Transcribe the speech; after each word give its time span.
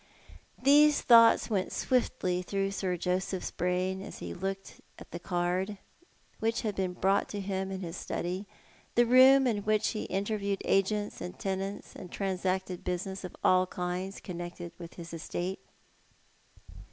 These 0.59 1.01
thoughts 1.03 1.47
went 1.51 1.71
swiftly 1.71 2.41
through 2.41 2.71
Sir 2.71 2.97
Joseph's 2.97 3.51
brain 3.51 4.01
as 4.01 4.17
he 4.17 4.33
looked 4.33 4.81
at 4.97 5.11
the 5.11 5.19
card, 5.19 5.77
which 6.39 6.61
had 6.61 6.73
been 6.73 6.93
brought 6.93 7.29
to 7.29 7.39
him 7.39 7.69
in 7.69 7.81
his 7.81 7.95
study— 7.97 8.47
the 8.95 9.05
room 9.05 9.45
in 9.45 9.57
which 9.59 9.89
he 9.89 10.05
interviewed 10.05 10.63
agents 10.65 11.21
and 11.21 11.37
tenants, 11.37 11.93
and 11.95 12.11
transacted 12.11 12.83
business 12.83 13.23
of 13.23 13.35
all 13.43 13.67
kinds 13.67 14.19
connected 14.19 14.71
with 14.79 14.95
his 14.95 15.13
estate. 15.13 15.59